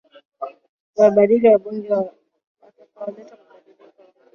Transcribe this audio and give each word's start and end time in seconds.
kuwabadili 0.93 1.47
wabunge 1.53 1.91
watakaoleta 1.91 3.35
mabadiliko 3.37 4.03